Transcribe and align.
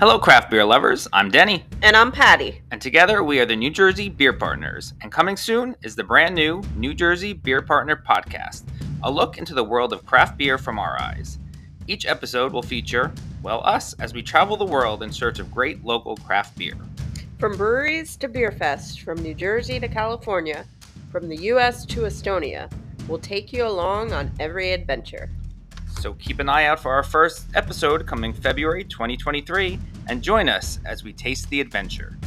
Hello, 0.00 0.18
craft 0.18 0.50
beer 0.50 0.64
lovers. 0.64 1.06
I'm 1.12 1.30
Denny. 1.30 1.64
And 1.80 1.94
I'm 1.94 2.10
Patty. 2.10 2.62
And 2.72 2.82
together 2.82 3.22
we 3.22 3.38
are 3.38 3.46
the 3.46 3.54
New 3.54 3.70
Jersey 3.70 4.08
Beer 4.08 4.32
Partners. 4.32 4.92
And 5.00 5.12
coming 5.12 5.36
soon 5.36 5.76
is 5.84 5.94
the 5.94 6.02
brand 6.02 6.34
new 6.34 6.64
New 6.74 6.94
Jersey 6.94 7.32
Beer 7.32 7.62
Partner 7.62 8.02
Podcast, 8.04 8.64
a 9.04 9.10
look 9.10 9.38
into 9.38 9.54
the 9.54 9.62
world 9.62 9.92
of 9.92 10.04
craft 10.04 10.36
beer 10.36 10.58
from 10.58 10.80
our 10.80 11.00
eyes. 11.00 11.38
Each 11.86 12.06
episode 12.06 12.52
will 12.52 12.60
feature, 12.60 13.12
well, 13.40 13.64
us 13.64 13.92
as 14.00 14.12
we 14.12 14.20
travel 14.20 14.56
the 14.56 14.64
world 14.64 15.04
in 15.04 15.12
search 15.12 15.38
of 15.38 15.54
great 15.54 15.84
local 15.84 16.16
craft 16.16 16.58
beer. 16.58 16.74
From 17.38 17.56
breweries 17.56 18.16
to 18.16 18.26
beer 18.26 18.50
fest, 18.50 19.02
from 19.02 19.22
New 19.22 19.32
Jersey 19.32 19.78
to 19.78 19.86
California, 19.86 20.66
from 21.12 21.28
the 21.28 21.36
US 21.52 21.86
to 21.86 22.00
Estonia, 22.00 22.68
we'll 23.06 23.20
take 23.20 23.52
you 23.52 23.64
along 23.64 24.12
on 24.12 24.32
every 24.40 24.72
adventure. 24.72 25.30
So 26.04 26.12
keep 26.12 26.38
an 26.38 26.50
eye 26.50 26.66
out 26.66 26.80
for 26.80 26.92
our 26.92 27.02
first 27.02 27.46
episode 27.54 28.06
coming 28.06 28.34
February 28.34 28.84
2023 28.84 29.78
and 30.10 30.20
join 30.20 30.50
us 30.50 30.78
as 30.84 31.02
we 31.02 31.14
taste 31.14 31.48
the 31.48 31.62
adventure. 31.62 32.18